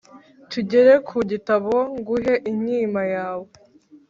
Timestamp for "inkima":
2.51-3.01